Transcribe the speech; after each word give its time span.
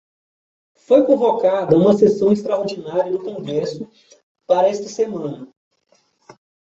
Foi 0.79 1.05
convocada 1.05 1.77
uma 1.77 1.93
sessão 1.93 2.33
extraordinária 2.33 3.11
no 3.11 3.23
congresso 3.23 3.87
para 4.47 4.67
esta 4.67 4.89
semana 4.89 5.47